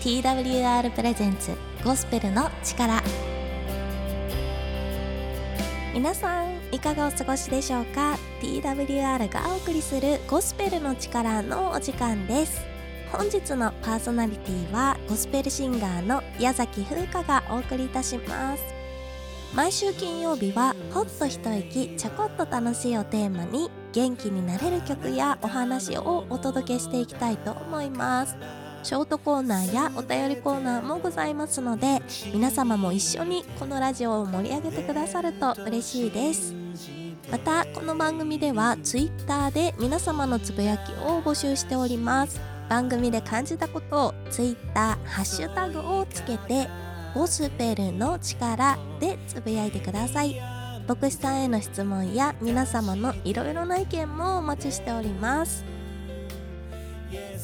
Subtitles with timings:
[0.00, 1.50] TWR プレゼンツ
[1.84, 3.02] ゴスペルの力。
[5.92, 12.64] 皆さんいかがお過ごしでしょうか？TWR がお送りするゴスペルの力のお時間です。
[13.10, 18.62] 本日のパーソナリティはゴスペルシンガーの矢崎風花がお送りいたします。
[19.52, 28.36] 毎週金曜日はほっと一息ちょこっと楽しいをテーマに元気になれる曲やお話をお届けしていきたいと思います。
[28.88, 32.00] ショートコーナーやお便りコーナーもございますので
[32.32, 36.54] 皆様も一緒にこのラジオを盛り上げてくださると嬉しいです。
[37.30, 42.40] またこの番組では Twitter で皆様のつぶやきを募集しております。
[42.70, 44.56] 番組で感じたことを Twitter
[45.04, 46.66] ハッシュタグをつけて
[47.14, 50.40] ゴスペルの力でつぶやいてください。
[50.88, 55.77] 牧師さんへの質問や皆様のいろいろな意見もお待ちしております。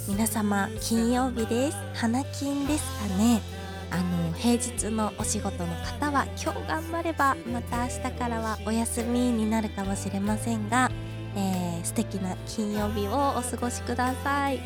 [0.06, 1.78] 皆様金曜日です。
[1.94, 3.40] 花金ですかね。
[3.90, 10.90] あの平日のお仕事の方は今日頑張ればまた明日からはお休みになるかもしれませんが、
[11.34, 14.60] えー、素敵な金曜日をお過ごしください、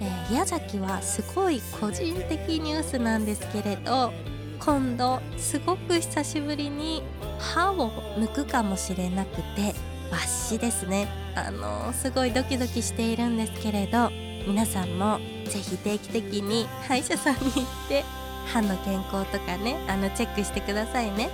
[0.00, 4.12] えー、宮崎はすごい個人的ニュースなんですけれど
[4.60, 7.02] 今度すごく久しぶりに
[7.38, 9.74] 歯を抜くかもしれなくて
[10.10, 11.21] 抜歯ですね。
[11.34, 14.10] あのすごいドキドキしているんですけれど
[14.46, 18.04] 皆さんもぜひ定期的に歯医者さんに行って
[18.46, 21.30] 歯の健康とかねあのチェックしてくださいね。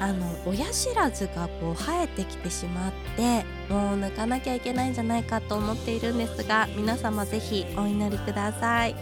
[0.00, 8.96] あの親知らずがこう生えてきてしまってもう抜かなきゃいけないんじゃないかと思っているんですが皆様ぜひお祈りください。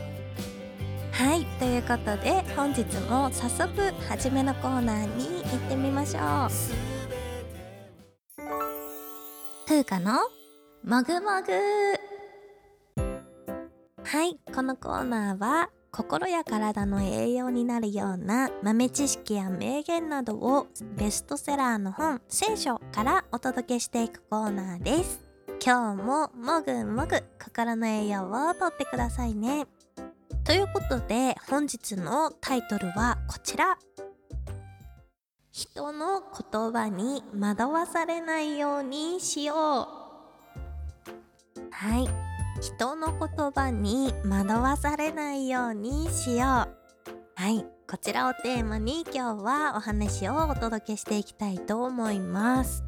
[1.13, 3.71] はいということで本日も早速
[4.09, 6.90] 初めのコーナーに行ってみましょう。
[9.71, 10.19] 風花の
[10.83, 11.53] もぐもぐ。
[14.03, 25.21] はいこのコーナーは心や体の栄養になるような豆知識や名言などをベストセラーの本聖書からお届けしていくコーナーです。
[25.65, 29.67] 今日ももぐもぐ心の栄養をとってくださいね。
[30.43, 33.79] ということで本日のタイトルはこちら。
[35.61, 39.57] 人の言葉に惑わされないようにしよう。
[41.71, 42.09] はい。
[42.63, 46.47] 人の言葉に惑わされないようにしよう。
[46.47, 46.67] は
[47.51, 47.67] い。
[47.87, 52.83] こちらをテーマに今日はお話をお届けしていきたいと思います。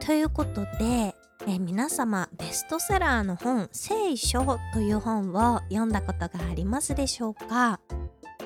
[0.00, 1.14] ということで
[1.46, 4.44] え皆様ベストセラーの本「聖書」
[4.74, 7.78] という本を読んだことがありますでしょうか？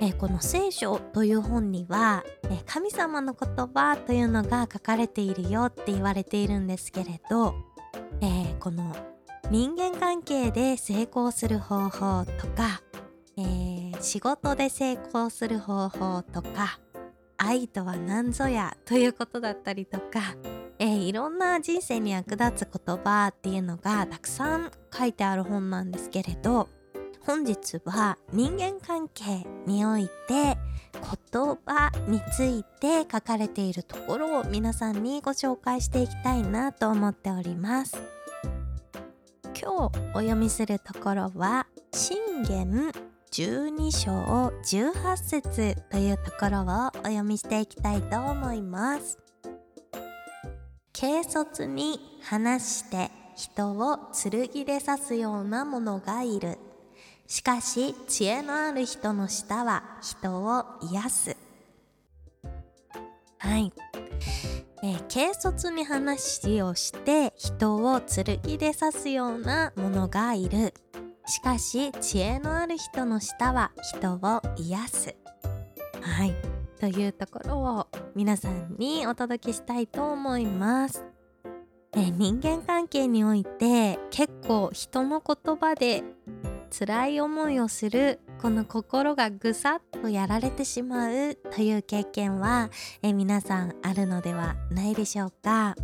[0.00, 7.54] えこの聖書という本にはえ神様の言葉というのが書かれているよって言われているんですけれど、
[8.20, 8.94] え、この
[9.50, 12.82] 人間関係で成功する方法とか、
[13.38, 16.80] えー、仕事で成功する方法とか
[17.38, 20.20] 愛とは何ぞやということだったりとか、
[20.78, 26.68] えー、いろんな人生に役立つ言葉っていうのがたくさん書いてある本なんですけれど
[27.28, 30.56] 本日は人間関係において
[30.94, 37.98] 言葉について書かれているところを皆さんにご紹介していきたいなと思っております。
[39.60, 42.92] 今日お読みするところは信玄
[43.30, 44.10] 12章
[44.64, 49.18] 18節というところをお読みしていきたいと思います
[50.98, 56.58] 軽率に話して人を剣で刺すような者がいる
[57.28, 61.36] しかし知恵のある人の舌は人を癒す。
[63.38, 63.70] はい。
[64.82, 70.72] えー、軽率に話をして人を剣で刺すようなものがいる。
[71.26, 75.14] しかし知恵のある人の舌は人を癒す。
[76.00, 76.34] はい。
[76.80, 81.04] というところを皆さんにお届けしたいと思います、
[81.92, 86.04] えー、人間関係において結構人の言葉で
[86.70, 92.70] 辛い思いをするこの心がぐさっとやられてしまうという経験は、
[93.02, 95.74] え皆さんあるのではないでしょうか？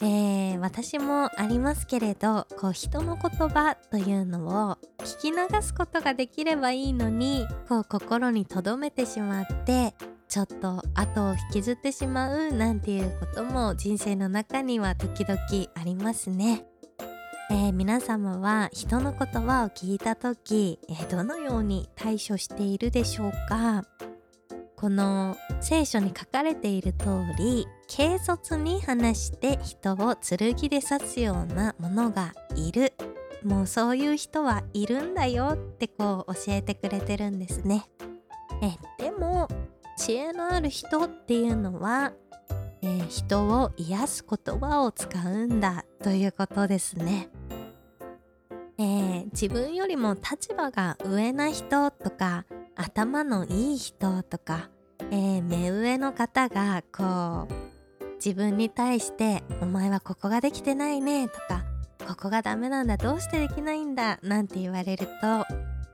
[0.00, 9.94] えー、私もありますけれどこう人の言葉というのを聞き流すことができればいいのにこう心に留めてしまって
[10.28, 15.38] ちょっと後を引きずってしまうなんていうことも人生の中には時々
[15.74, 16.66] ありますね。
[17.56, 23.84] えー、皆様は人の言葉を聞いた時、えー、どのように対処しているでしょうか？
[24.74, 32.92] この聖書に書かれている通り軽率に話して人を剣で刺すようなものがいる
[33.44, 37.84] もうそういう人はいるんだよってこう教えてくれてるんですね。
[38.62, 39.46] えでも
[39.96, 42.12] 知恵のある人っていうのは、
[42.82, 47.28] えー、人を癒す言葉を使うんだということですね。
[48.78, 52.44] えー、自分よりも立場が上な人とか
[52.74, 54.68] 頭のいい人とか、
[55.10, 61.64] えー、目上の方がこう自分に対して「お前はここができてないね」とか
[62.08, 65.46] 「ここがダメなんだどうしてできないんだ」なんて言われるとあ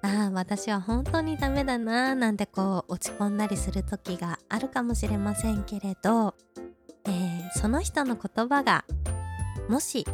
[0.03, 6.35] あ私は本当にダメだななんてこう落ち込んだりする時があるかもしれませんけれど、
[7.05, 8.85] えー、その人の言葉が
[9.69, 10.07] もし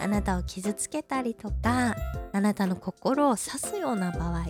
[0.00, 1.96] あなたを傷つけたりとか
[2.32, 4.44] あなたの心を刺すような場合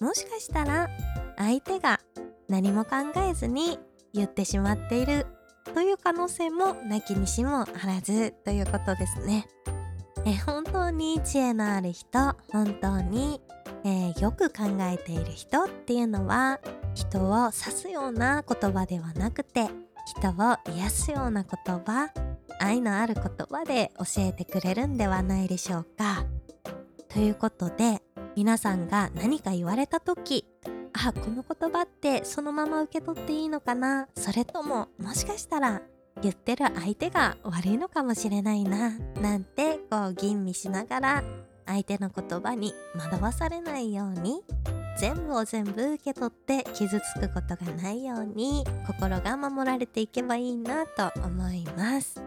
[0.00, 0.88] もしかしたら
[1.36, 2.00] 相手が
[2.48, 2.96] 何も考
[3.28, 3.78] えずに
[4.12, 5.26] 言ってしまっている
[5.72, 9.46] という可能性もなきにしもあらずということですね。
[10.26, 13.40] え本当に知恵のある人本当に、
[13.84, 16.60] えー、よく考えている人っていうのは
[16.94, 19.68] 人を指すような言葉ではなくて
[20.06, 21.50] 人を癒すような言
[21.86, 22.10] 葉
[22.58, 26.24] 愛のある言葉で教えてくれるんではないでしょうか。
[27.08, 28.02] ということで
[28.36, 30.44] 皆さんが何か言われた時
[30.92, 34.08] あこの言葉ってそのまま受け取っていいのかな？
[34.14, 35.82] それとももしかしたら
[36.22, 38.90] 言ってる相手が悪いのかもしれないな？
[39.20, 41.24] なんてこう吟味しながら
[41.66, 44.42] 相手の言葉に惑わされないように
[44.98, 52.20] 全部を全部受け取って傷つくことがないように心が守られていけばいいなと思います。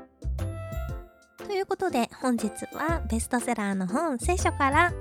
[1.46, 4.94] ということで本日はベストセラーの本聖書から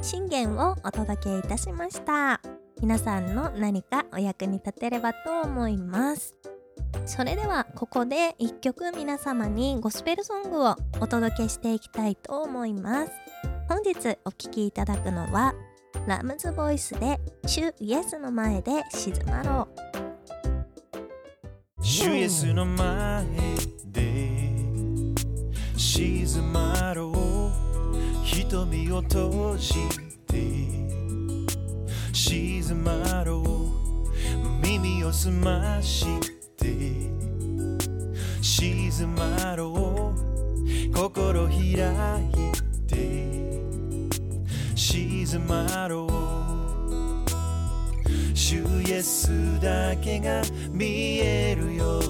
[0.00, 2.40] 信玄をお届けいたしました。
[2.80, 6.36] 皆さんの何かお役に立てればと思います。
[7.04, 13.12] それではここで1曲皆様にゴスペルソングをお届けしていきたいと思います
[13.68, 15.54] 本日お聴きいただくのは
[16.06, 19.78] ラムズボイスで「主イエスの前で静まろう」
[21.82, 23.24] 主イエスの前
[23.86, 24.67] で
[25.78, 27.14] 静まろう。
[28.24, 29.74] 瞳を閉じ
[30.26, 30.66] て。
[32.12, 33.44] 静まろう。
[34.60, 36.04] 耳を澄まし
[36.56, 37.12] て。
[38.42, 40.92] 静まろう。
[40.92, 41.68] 心開い
[42.88, 43.62] て。
[44.74, 46.10] 静まろう。
[48.34, 50.42] 主イエスだけが
[50.72, 52.07] 見えるよ。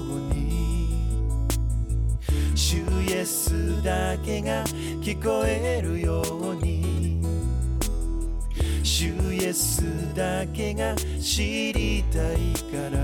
[3.25, 4.63] スだけが
[5.01, 7.21] 聞こえるように。
[8.83, 12.37] 主イエスだけが知りたい
[12.71, 12.99] から。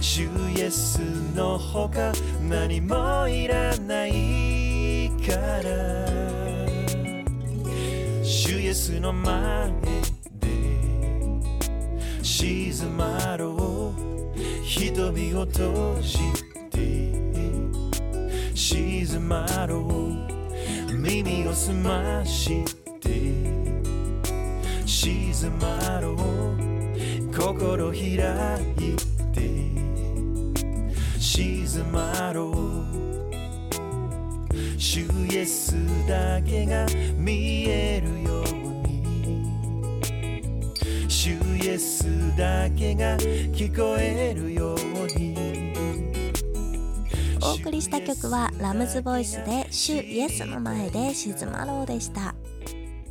[0.00, 0.98] 主イエス
[1.34, 2.12] のほか
[2.48, 6.06] 何もいらないから。
[8.22, 10.54] 主イエスの前で。
[12.22, 14.04] 静まろう。
[14.62, 16.53] 瞳を閉じて
[19.14, 20.92] 静まろう。
[20.92, 22.64] 耳を澄まし
[22.98, 23.32] て。
[24.84, 26.16] 静まろう。
[27.32, 28.96] 心開い
[29.32, 29.38] て。
[31.20, 32.54] 静まろう。
[34.76, 35.76] 主イエス
[36.08, 36.84] だけが
[37.16, 38.44] 見えるよう
[38.88, 40.42] に。
[41.08, 44.78] 主イエスだけが聞こえるよう
[45.16, 45.73] に。
[47.44, 52.34] お送りした曲はラムズボイスで「主イエスの前で静まろう」でした。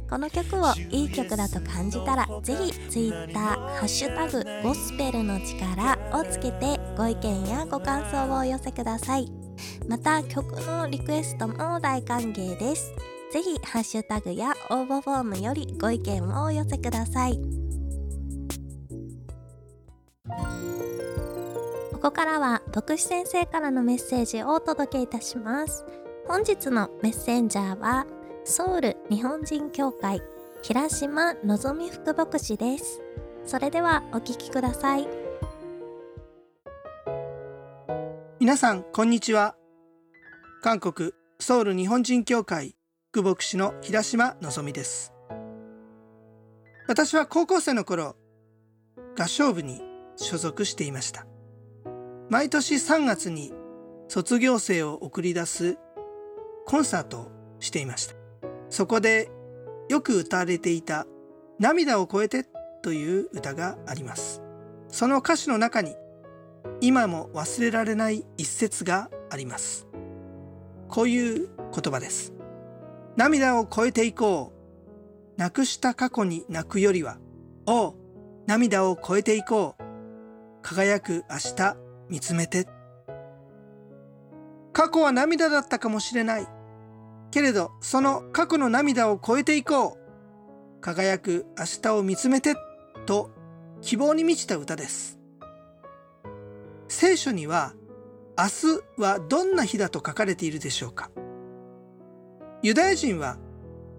[0.10, 9.32] この曲をいい曲だと感じたらぜひ Twitter「ハッシュタグゴスペルの力」をつけてご意見やご感想をお寄せください。
[9.88, 12.92] また曲のリクエストも大歓迎です。
[13.32, 17.63] ぜひハッシュタグや応募フォームよりご意見をお寄せください。
[22.04, 25.86] ここからは牧師先生からのメッセージをお届けいたします。
[26.28, 28.06] 本日のメッセンジャーは
[28.44, 30.22] ソウル日本人協会
[30.62, 33.02] 平島のぞみ副牧師です。
[33.46, 35.08] それではお聞きください。
[38.38, 39.56] 皆さんこんにちは。
[40.62, 42.76] 韓国ソウル日本人協会
[43.14, 45.14] 副牧師の平島のぞみです。
[46.86, 48.18] 私は高校生の頃
[49.18, 49.82] 合唱部に
[50.18, 51.26] 所属していました。
[52.34, 53.54] 毎年3月に
[54.08, 55.78] 卒業生を送り出す
[56.66, 58.16] コンサートをしていました
[58.72, 59.30] そこで
[59.88, 61.06] よく歌われていた
[61.60, 62.48] 涙を超えて
[62.82, 64.42] という歌があります。
[64.88, 65.96] その歌詞の中に
[66.82, 69.88] 今も忘れられない一節があります。
[70.90, 72.34] こういう言葉です。
[73.16, 74.52] 涙を越えていこ
[75.38, 75.40] う。
[75.40, 77.18] なくした過去に泣くよりは、
[77.68, 77.96] おう、
[78.48, 79.84] 涙を越えていこう。
[80.64, 81.83] 輝く明日
[82.14, 82.68] 見つめて。
[84.72, 86.48] 過去は涙だったかもしれない。
[87.32, 90.80] けれど、その過去の涙を越えていこう。
[90.80, 92.54] 輝く明日を見つめて。
[93.08, 93.32] と、
[93.82, 95.18] 希望に満ちた歌です。
[96.88, 97.74] 聖書には、
[98.38, 98.46] 明
[98.98, 101.10] 日はどんな日だと書かれているでしょうか
[102.62, 103.38] ユダヤ人は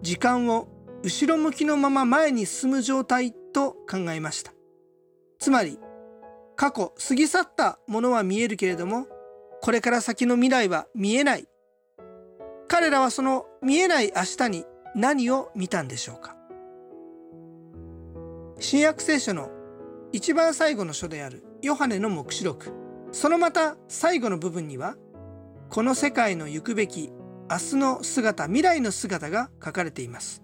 [0.02, 0.68] 時間を
[1.02, 4.52] 後ろ向きのまま前に進む状態と考えました。
[5.40, 5.78] つまり
[6.56, 9.06] 過去過ぎ去ったものは見えるけれども
[9.60, 11.48] これから先の未来は見えない。
[12.68, 16.36] 彼らはその見えない明日に何を見たんでしょうか。
[18.60, 19.50] 新約聖書の
[20.12, 22.72] 一番最後の書であるヨハネの黙示録。
[23.10, 24.96] そのまた最後の部分には
[25.70, 27.10] この世界の行くべき
[27.50, 30.42] 明日の姿未来の姿が書かれています。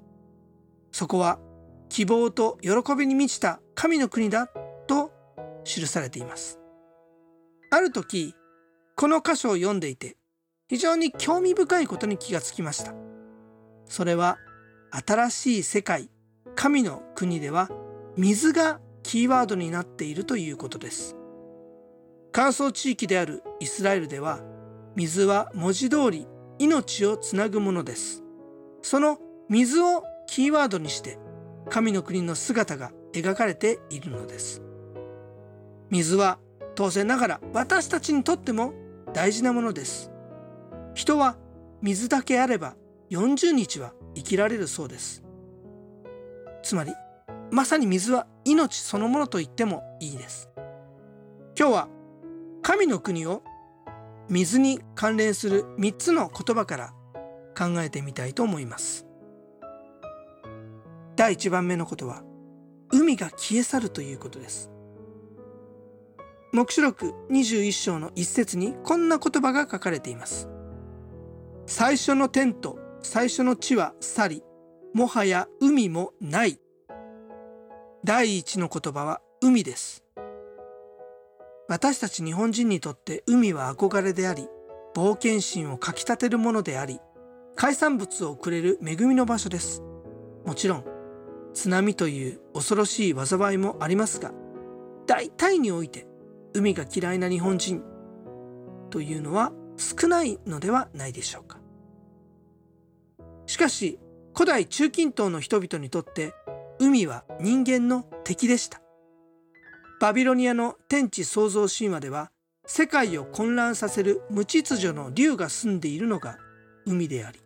[0.93, 1.39] そこは
[1.89, 4.51] 希望と喜びに満ちた神の国だ。
[5.65, 6.59] 記されています。
[7.71, 8.35] ある時
[8.97, 10.17] この箇所を読んでいて
[10.69, 12.95] 非常に興味深いことに気がつきました。
[13.87, 14.39] それは
[15.07, 16.11] 新しい世界
[16.55, 17.71] 神の国では
[18.17, 21.17] 水がキーワードになっているということです。
[22.33, 24.41] 乾燥地域であるイスラエルでは
[24.95, 26.27] 水は文字通り
[26.59, 28.23] 命をつなぐものです。
[28.83, 31.19] その水をキーワードにして
[31.69, 34.63] 神の国の姿が描かれているのです。
[35.91, 36.39] 水は
[36.75, 38.73] 当然ながら私たちにとっても
[39.13, 40.11] 大事なものです。
[40.95, 41.37] 人は
[41.83, 42.77] 水だけあれば
[43.11, 45.25] 40日は生きられるそうです。
[46.63, 46.93] つまり
[47.51, 50.49] まさに水は命そのものと言ってもいいです。
[51.59, 51.89] 今日は
[52.63, 53.43] 神の国を
[54.29, 56.95] 水に関連する3つの言葉から
[57.59, 59.07] 考えてみたいと思います。
[61.17, 62.23] 第1番目のことは
[62.93, 64.71] 海が消え去るということです。
[66.53, 70.49] 黙示録21章の一節にこんな言葉が書かれています。
[71.67, 74.43] 最初の天と最初の地は去り
[74.93, 76.59] もはや海もない。
[78.05, 80.05] 第一の言葉は海です。
[81.69, 84.49] 私たち日本人にとって海は憧れであり
[84.93, 86.99] 冒険心をかきたてるものであり
[87.55, 89.83] 海産物をくれる恵みの場所です。
[90.45, 90.85] もちろん
[91.55, 94.33] 津波という恐ろしい災いもありますが
[95.07, 96.10] 大体において
[96.55, 97.83] 海が嫌いな日本人
[98.91, 101.59] というのは少ないのではないでしょうか。
[103.47, 103.99] しかし
[104.35, 106.33] 古代中近東の人々にとって
[106.79, 108.81] 海は人間の敵でした。
[110.01, 112.31] バビロニアの天地創造神話では
[112.67, 116.39] 世界を混乱させる無秩序の竜が住んでいるのが
[116.87, 117.41] 海であり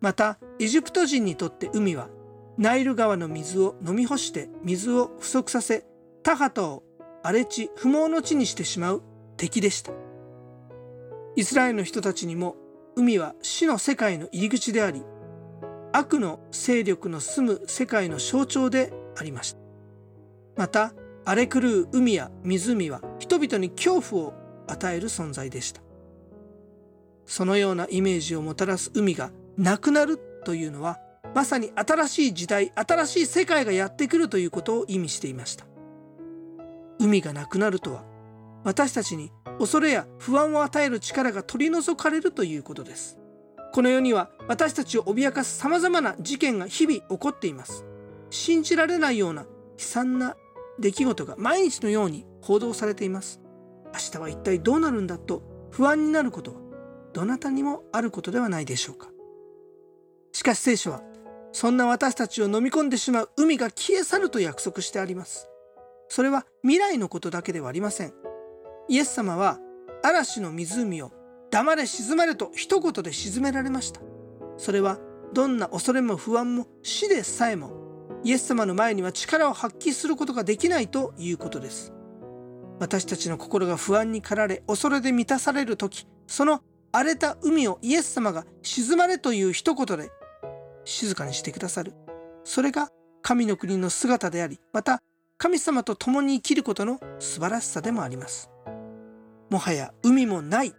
[0.00, 2.08] またエジプト人にとって海は
[2.58, 5.86] ナイル川の水を飲み干して水を不足させ
[6.22, 6.82] 田畑を
[7.26, 9.02] 荒れ地不毛の地にしてしまう。
[9.38, 9.92] 敵でした。
[11.36, 12.54] イスラエルの人たちにも
[12.96, 15.02] 海は死の世界の入り口であり
[15.92, 19.58] 悪の勢力の住む世界の象徴でありました。
[20.56, 20.92] また
[21.24, 24.34] 荒れ狂う海や湖は人々に恐怖を
[24.68, 25.80] 与える存在でした。
[27.24, 31.00] そのようなイメージをもたらす海がなくなるというのは
[31.34, 35.64] まさに新しい時代新しい世界がやってくるということを意味していました。
[36.98, 38.04] 海がなくなるとは
[38.64, 43.18] 私たちに恐れや不安を与える力が取り除かれるということです。
[43.72, 47.84] この世には私たちを脅かす様々な事件が日々起こっています。
[48.30, 49.48] 信じられないような悲
[49.78, 50.36] 惨な
[50.78, 53.40] 出来事が毎日のように報道されています。
[53.92, 56.60] 明日は一体どうなるんだと不安になることは
[57.12, 59.08] どなたにもあることではないでしょうか。
[60.32, 61.02] しかし聖書は
[61.52, 65.48] そんな私たちを飲み込んでしまう海が消え去ると約束してあります。
[66.08, 68.12] それは未来のことだけではありません。
[68.88, 69.58] イエス様は
[70.02, 71.12] 嵐の湖を
[71.50, 74.00] 黙れ沈まれと一言で沈められました。
[74.56, 74.98] それは
[75.32, 77.72] どんな恐れも不安も死でさえも
[78.22, 81.92] イエス様の前には力を発揮することができないということです。
[82.80, 90.10] 私たちの心が不安に駆られ恐れで満たされる時その荒れた海をイエス様が沈まれという一言で
[90.84, 91.92] 静かにしてくださる。
[92.44, 92.90] それが
[93.22, 95.00] 神の国の姿でありまた
[95.36, 98.50] 神様と共に生きることの素晴らしさでもあります。
[99.50, 100.74] もはや海もない。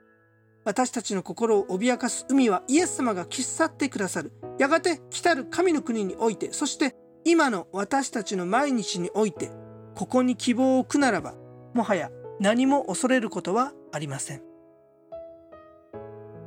[0.63, 4.31] 私たちの心を脅かす海はイエス様が消し去ってくださる。
[4.57, 6.95] やがて来たる神の国においてそして
[7.25, 9.51] 今の私たちの毎日において
[9.95, 11.35] ここに希望を置くならば
[11.73, 12.09] もはや
[12.39, 14.41] 何も恐れることはありません。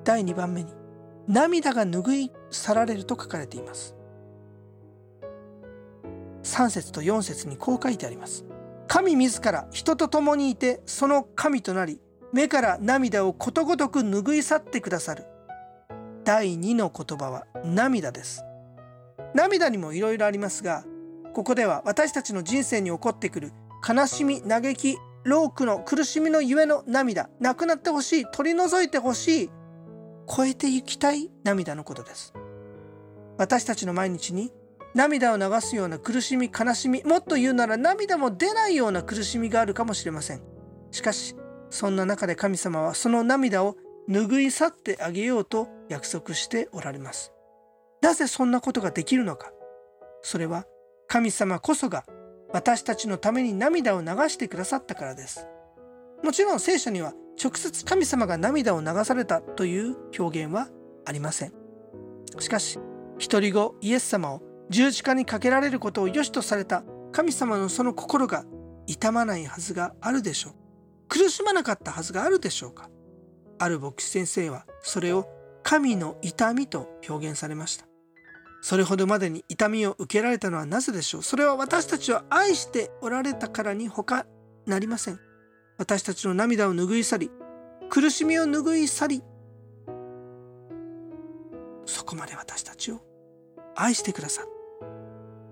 [0.05, 0.73] 第2番目に
[1.29, 3.98] 涙が拭い去られると書かれています。
[6.49, 8.45] 3節と4節にこう書いてあります。
[8.88, 12.00] 神自ら人と共にいてその神となり
[12.33, 15.25] 目から涙をことごとく拭い去ってくださる。
[16.25, 18.45] 第2の言葉は涙です。
[19.35, 20.85] 涙にもいろいろありますが
[21.35, 23.52] ここでは私たちの人生に起こってくる
[23.87, 29.50] 悲しみ嘆き労苦の苦しみのゆえの涙なくなってほしい取り除いてほしい
[30.35, 32.33] 超えてゆきたい涙のことです。
[33.37, 34.50] 私たちの毎日に
[34.95, 40.42] 涙を流すような苦しみ悲しみもっと言うなら涙も出ないような苦しみがあるかもしれません。
[40.90, 41.37] しかし
[41.71, 43.76] そんな中で神様はその涙を
[44.09, 47.33] 拭い去ってあげようと約束しておられます。
[48.00, 49.52] なぜそんなことができるのか。
[50.23, 50.64] それは
[51.07, 52.04] 神様こそが
[52.52, 55.47] 私たちのために涙を流してくださったからです。
[56.25, 60.68] もちろん聖書には直接神様が涙を流されたという表現は
[61.04, 61.52] ありません。
[62.38, 62.78] しかし
[63.18, 66.83] 一人子イエス様を十字架にかけられることを良しとされた
[67.13, 68.45] 神様のその心が
[68.87, 70.55] 痛まないはずがあるでしょう。
[71.09, 72.91] 苦しまなかったはずがあるでしょうか。
[73.59, 75.27] ある牧師先生はそれを
[75.63, 77.87] 神の痛みと表現されました。
[78.61, 81.23] それほどまでに痛みを受けられたのはなぜでしょう。
[81.23, 84.27] それは私たちを愛しておられたからに他
[84.67, 85.29] なりません。
[85.79, 87.31] 私たちの涙を拭い去り
[87.89, 89.23] 苦しみを拭い去り
[91.87, 93.01] そこまで私たちを
[93.77, 94.49] 愛してくださる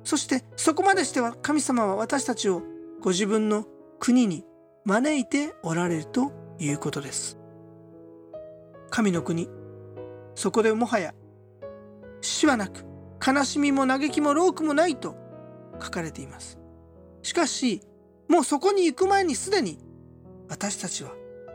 [0.06, 2.62] そしてそこまでしては神様は私たちを
[3.00, 3.64] ご自分の
[3.98, 4.44] 国に
[4.84, 7.40] 招いておられるということです。
[8.88, 9.48] 神の国
[10.36, 11.12] そこでもはや
[12.20, 12.84] 死はなく
[13.26, 15.16] 悲しみも嘆きも労苦もないと
[15.82, 16.60] 書かれています。
[17.22, 17.82] しかし
[18.28, 19.80] もうそこに行く前にすでに
[20.48, 21.10] 私たちは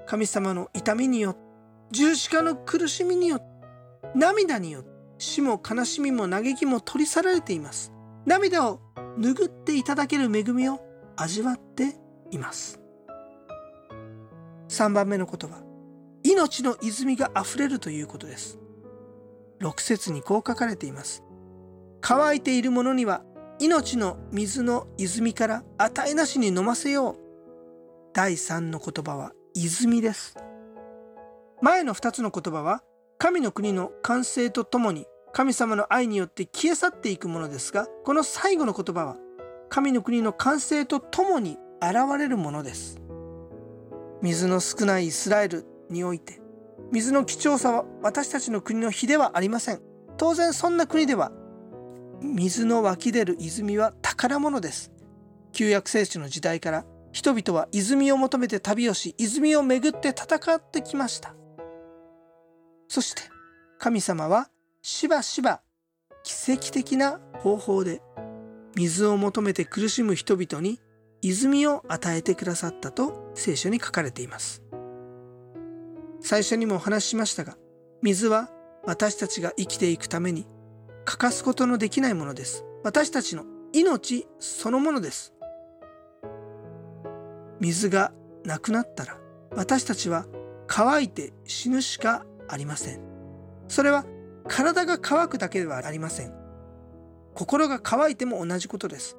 [0.06, 1.40] 神様の痛みによって
[1.92, 3.46] 十字架の苦しみによって
[4.14, 4.90] 涙によって
[5.20, 7.94] 死も悲しみも嘆きも取り去られています。
[8.26, 8.80] 涙を
[9.18, 10.80] 拭っていただける恵みを
[11.16, 11.96] 味わって
[12.30, 12.80] います。
[14.70, 15.62] 3番目の言葉。
[16.24, 18.60] 命の泉があふれるということです。
[19.60, 21.24] 6節にこう書かれています。
[22.00, 23.24] 乾いているものには
[23.60, 27.16] 命の水の泉から与えなしに飲ませよう。
[28.14, 30.36] 第3の言葉は泉です。
[31.62, 32.82] 前の2つの言葉は
[33.18, 39.18] 神の国の完成とともに神様の愛によって消え去っていくものですがこの最後の言葉は
[39.70, 43.00] 神の国の完成とともに現れるものです。
[44.22, 46.42] 水の少ないイスラエルにおいて
[46.92, 49.82] 水の貴重さは私たちの国の比ではありません。
[50.18, 51.32] 当然そんな国では
[52.22, 54.92] 水の湧き出る泉は宝物です。
[55.54, 61.34] 旧約聖地の時代から人々は泉を求めて旅をし泉をめぐって戦ってきました。
[62.88, 63.24] そして
[63.80, 64.50] 神様は
[64.84, 65.62] しばしば
[66.24, 68.02] 奇跡的な方法で
[68.76, 70.80] 水を求めて苦しむ人々に
[71.22, 74.64] 泉を与えてくださったと聖書に書かれています。
[76.20, 77.58] 最初にもお話ししましたが
[78.02, 78.50] 水は
[78.84, 80.48] 私たちが生きていくために
[81.06, 82.66] 欠かすことのできないものです。
[82.84, 85.36] 私たちの命そのものです。
[87.60, 88.14] 水が
[88.44, 89.20] なくなったら
[89.56, 90.26] 私たちは
[90.66, 93.02] 乾いて死ぬしかありません。
[93.68, 94.06] それは
[94.52, 96.34] 体が乾くだけではありません。
[97.34, 99.16] 心が乾いても同じことです。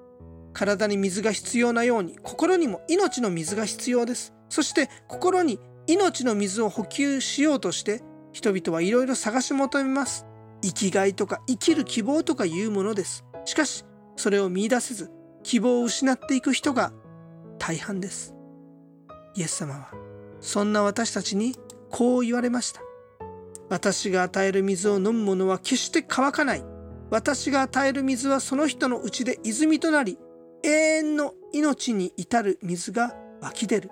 [0.52, 4.34] 体に水が必要なように心にも命の水が必要です。
[4.50, 8.02] そして心に命の水を補給しようとして
[8.34, 10.26] 人々はいろいろ探し求めます。
[10.60, 13.24] 生きがいとか生きる希望とかいうものです。
[13.46, 15.10] しかしそれを見いだせず
[15.44, 16.92] 希望を失っていく人が
[17.58, 18.34] 大半です。
[19.34, 19.92] イエス様は
[20.42, 21.56] そんな私たちに
[21.90, 22.82] こう言われました。
[23.72, 26.64] 私が与える水を飲む者は決して乾かない。
[27.10, 30.18] 私が与える水はその人のうちで泉となり
[30.62, 33.90] 永遠の命に至る水が湧き出る。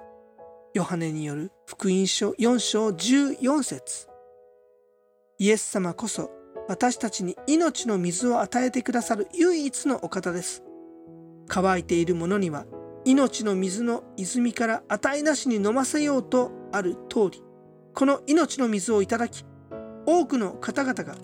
[0.75, 4.09] ヨハネによる福音書4章14節。
[5.38, 6.31] イエス様こそ
[6.69, 10.62] 私たちに命の水を与えてくださる唯一のお方です。
[11.49, 12.66] 乾いている者には
[13.07, 17.43] 命の水の泉から値なしに飲ませようとある通り。
[17.95, 19.43] この命の水をいただき
[20.06, 21.16] 多くの方々が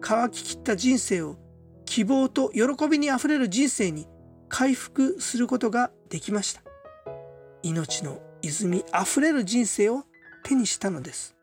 [0.00, 1.36] 乾ききった人生を
[1.84, 4.06] 希望と喜びにあふれる人生に
[4.48, 6.62] 回復することができました。
[7.62, 10.04] 命の泉あふれる人生を
[10.42, 11.36] 手にしたのです。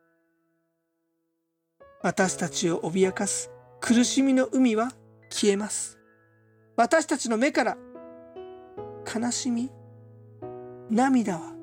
[2.01, 4.91] 私たちを脅かす苦しみの海は
[5.29, 5.97] 消えます。
[6.75, 7.77] 私たちの目から
[9.05, 9.69] 悲しみ
[10.89, 11.53] 涙は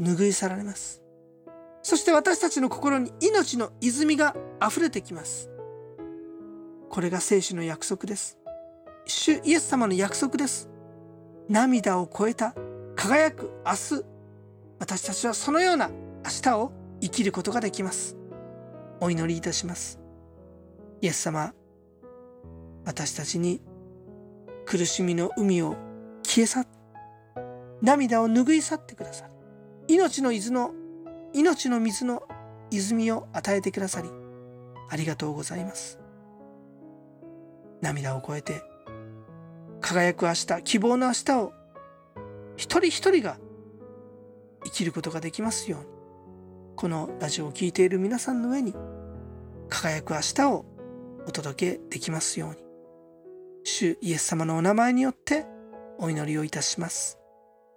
[0.00, 1.03] 拭い去られます。
[1.84, 4.34] そして私たちの心に命の泉が
[4.66, 5.50] 溢れてきます。
[6.88, 8.38] これが聖書の約束です。
[9.04, 10.70] 主イエス様の約束です。
[11.50, 12.54] 涙を超えた
[12.96, 14.04] 輝く明日
[14.78, 15.94] 私たちはそのような明
[16.42, 18.16] 日を生きることができます。
[19.00, 20.00] お祈りいたします。
[21.02, 21.52] イエス様
[22.86, 23.60] 私たちに
[24.64, 25.76] 苦しみの海を
[26.22, 26.66] 消え去っ
[27.82, 29.26] 涙を拭い去ってくださ
[29.86, 30.72] り命の水の
[31.34, 32.22] 命の水の
[32.70, 34.08] 泉を与えてくださり
[34.88, 35.98] ありがとうございます。
[37.80, 38.62] 涙を超えて
[39.80, 41.52] 輝く明日希望の明日を
[42.56, 43.36] 一人一人が
[44.64, 45.86] 生きることができますように
[46.76, 48.74] このラジオを聴いている皆さんの上に
[49.68, 50.64] 輝く明日を
[51.26, 52.56] お届けできますように
[53.64, 55.46] 主イエス様のお名前によって
[55.98, 57.18] お祈りをいたします。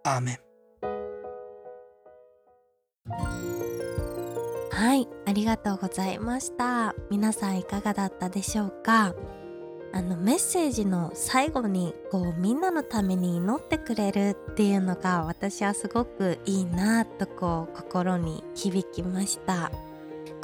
[0.03, 0.46] アーメン。
[4.77, 6.93] はいありがとうございました。
[7.09, 9.15] 皆さんいかがだったでしょうか？
[9.91, 19.71] あのメッセージの最後にこうみんなのために祈ってくれるっていうのが私はすごくいいなとこう心に響きました。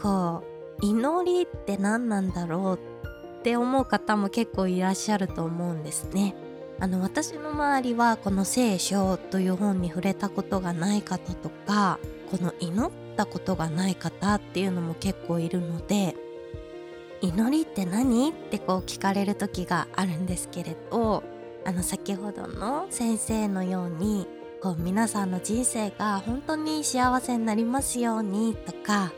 [0.01, 0.43] こ
[0.81, 6.33] う祈りって何なんだろうって思う方も結構いらっしゃると思うんですね。
[6.79, 11.99] あの私の周りはこの聖書という本に触れたことがない方とか
[12.31, 16.15] この祈ったことがない方っていうのも結構いるので
[17.21, 18.31] 祈りって何？
[18.31, 21.23] ってこう聞かれる時があるんですけれど
[21.65, 24.27] あの先ほどの先生のように
[24.61, 29.13] こう皆さんの人生が本当に幸せになりますようにとか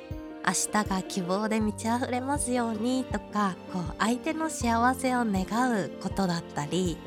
[0.46, 6.98] 明日が希望で満ち溢れますようにとかこう相手の幸せを願うことだったり、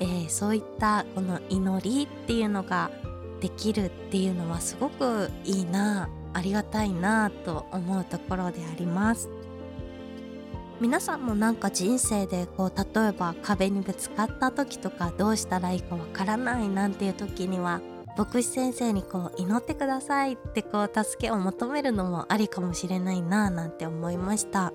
[0.00, 2.90] えー、そういったこの祈りっていうのが
[3.40, 9.28] できるっていうのはすごくいいなありがたいなと思うところであります。
[10.80, 17.80] 皆さんもなんか人生でこう例えば壁にぶつかった時とかどうしたらいいかわからないなんていう時には
[18.16, 24.72] 牧師先生にこう祈ってくださいってこう助けを求めるのもありかもしれないななんて思いました。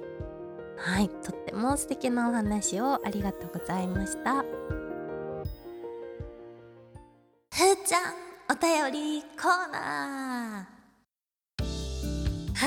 [0.75, 4.43] はいとっても素敵なお話をありがとうございました。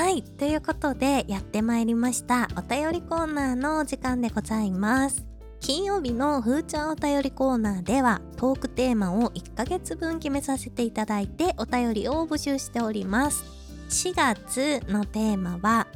[0.06, 0.22] はい。
[0.22, 2.46] ということでやってまいりました。
[2.56, 5.26] お便りコーナーの時間でございます。
[5.58, 13.42] 金曜日のふーちゃんお便りコーナーではトークテーマを1ヶ月分決めさせていただいてお便りを募集しております。
[13.90, 15.88] 4月のテーマは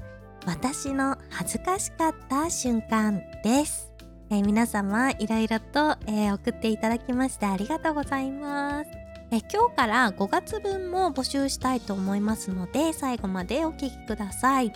[0.45, 3.93] 私の恥ずかしかった瞬間です。
[4.29, 9.00] えー、皆様いろいろと、えー、送っていただきましてありがとうございます。
[9.33, 14.73] え今日から5月分も募集したいと思いますので最後までお聴きください。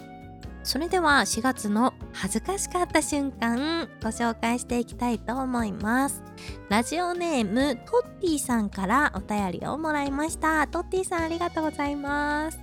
[0.63, 6.23] それでは4月の恥ずかしかった瞬間ご紹介していきたいと思います。
[6.71, 10.67] ラジオネームトッティさんからお便りをもらいました。
[10.67, 12.59] トッティさんありがとうございます。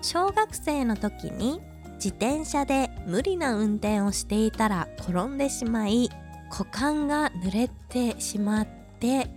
[0.00, 1.60] 小学生の時に
[1.96, 6.08] 自転車で無理な運転をしていたら転んでしまい
[6.48, 8.66] 股間が濡れてしまっ
[9.00, 9.28] て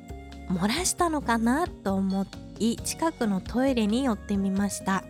[0.51, 2.25] 漏らしたのかなと思
[2.59, 5.03] い近くのトイレに寄ってみました。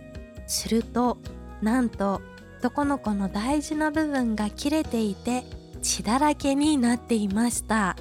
[0.47, 1.17] すると
[1.61, 2.21] なんと
[2.59, 5.43] 男の子の大事な部分が切れていて
[5.81, 7.95] 血だらけになっていました。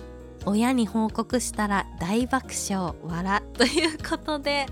[0.46, 4.66] 親に報告したら大爆笑笑ということで。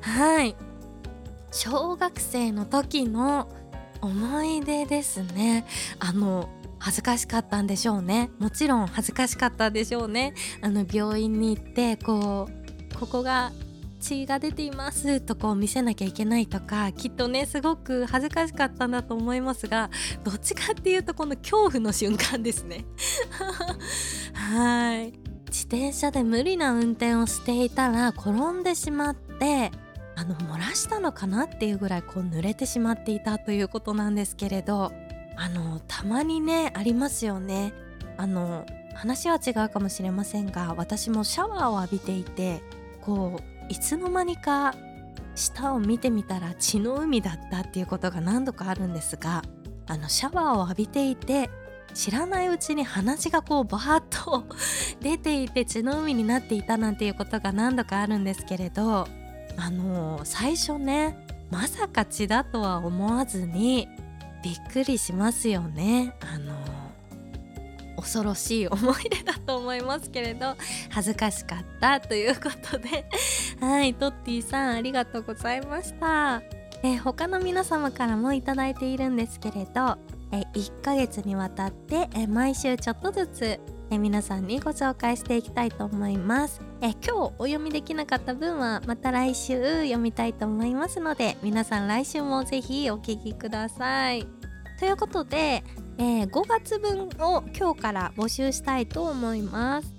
[0.00, 0.56] はい。
[1.50, 3.48] 小学生の時の
[4.00, 5.66] 思い出ですね。
[5.98, 8.30] あの恥ずかしかったんでしょうね。
[8.38, 10.34] もちろん恥ずかしかったでしょうね。
[10.62, 13.52] あの病院に行ってこうここが
[14.00, 19.90] 血が出ていますとこう見せなきゃいけないとかきっとねすごく恥ずかしかったんだと思いますが
[20.24, 22.84] どっちかっていうとこの恐怖の瞬間ですね。
[24.34, 25.12] はい。
[25.48, 29.72] 自転車で無理な運転をしていたら転んでしまって
[30.14, 34.92] あの漏らしたのかなっていうぐらいこう濡れてしまっていたということなんですけれど。
[35.40, 37.72] あのたまにねありますよね。
[38.16, 42.60] あの話は違うかもしれませんが私もシャワーを浴びていて
[43.00, 44.74] こういつの間にか
[45.36, 49.42] 下を見てみたら血の海だったっていうことが何度かあるんですが
[49.86, 51.48] あのシャワーを浴びていて
[51.94, 54.44] 知らないうちに鼻血がこうバーッと
[55.00, 59.06] 出ていて血の海になっていたなんていうことが何度かあるんですけれど
[59.56, 63.88] あの最初ねまさか血だとは思わずに
[64.42, 66.14] びっくりしますよね。
[66.20, 66.54] あの
[67.96, 70.56] 恐ろしい思い出だと思いますけれど
[70.88, 73.04] 恥ずかしかったということで。
[73.60, 76.42] はいトッティさんありがとうございました。
[76.84, 79.98] え、他の皆様からもいただいているんですけれど
[80.30, 86.60] え1ヶ月にわたってえ毎週ちょっとずつえ皆さんにご紹介していきたいと思います。
[86.82, 94.26] え今日お読みできなかった分はまた来週読みたいと思いますので皆さん来週もぜひお聞きください。
[94.78, 95.64] ということで、
[95.96, 99.94] えー5月分を今日から募集したいと思います。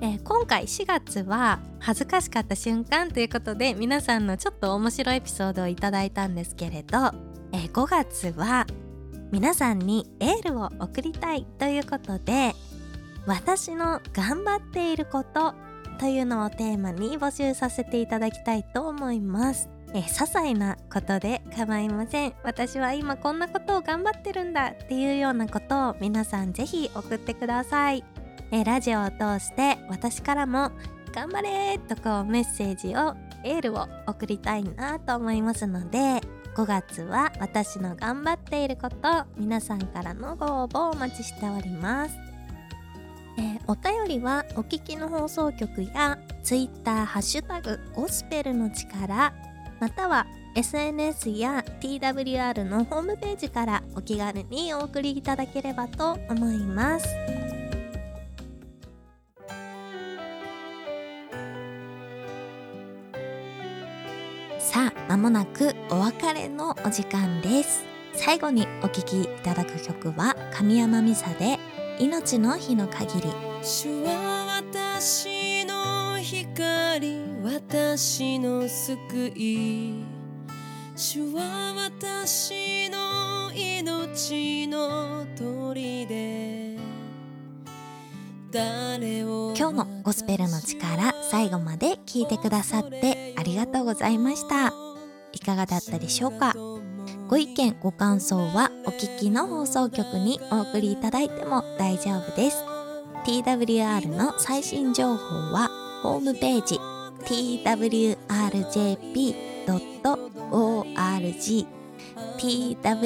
[0.00, 7.12] えー今回4月は恥ずかしかった瞬間ということで皆さんのちょっと面白いエピソードをいただいたんですけれど、
[7.52, 8.66] えー5月は
[9.30, 12.54] 皆さんにエールを送りたいということで
[13.28, 15.54] 私の頑張っていること
[16.00, 19.68] というのをテーマに募集させていただきたいと思います。
[19.94, 22.34] え些細なことで構いません。
[22.42, 28.02] 私は今こんなことを頑張ってるんだっていうようなことを皆さんぜひ送ってください。
[28.50, 30.70] えラジオを通して私からも
[31.12, 33.14] 頑張れとこうメッセージを
[33.44, 36.20] エールを送りたいなと思いますので
[36.54, 38.96] 5月は私の頑張っていること
[39.36, 42.27] 皆さんからのご応募をお待ちしております、
[43.38, 49.32] えーお便りはお聞きの放送局や Twitter ハッシュタグゴスペルの力
[49.78, 57.06] または SNS や TWR のホームページからお気軽にお送りいただければと思います。
[64.58, 67.84] さあ間もなくお別れのお時間です。
[68.14, 71.58] 最後にお聴きいただく曲は神山美沙で
[72.00, 73.28] 命の日の限り。
[73.62, 79.94] 主は私の光私の救い。
[80.94, 86.78] 主は私の命の砦。
[88.50, 94.72] 誰を今日もゴスペルの力最後まで聞いてくださってありがとうございました。
[95.32, 96.54] いかがだったでしょうか？
[97.28, 102.64] ご意見ご感想はお聞きの放送局にお送りいただいても大丈夫です。
[103.26, 105.68] TWR の最新情報は
[106.02, 106.80] ホームページ
[107.26, 108.16] twrjp.org
[112.38, 112.96] twrjp.org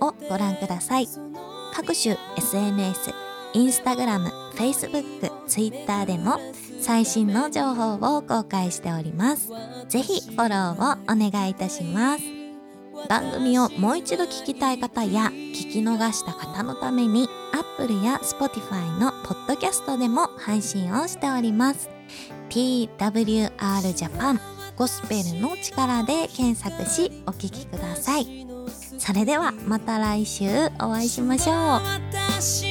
[0.00, 1.08] をご覧ください
[1.74, 3.12] 各種 SNS
[3.54, 6.38] インスタグラム、フェイスブック、ツイッターでも
[6.80, 9.50] 最新の情報を公開しております。
[9.88, 12.24] ぜひフォローをお願いいたします。
[13.08, 21.88] 番組をもう一度聞きたい方や聞き逃した方のために Apple や Spotify のポッドキャストでも配信をしております。
[22.50, 24.38] TWR Japan
[24.76, 28.46] ゴスペルの力で検索しお聞きください。
[28.98, 30.46] それではまた来週
[30.80, 32.67] お会いしましょう。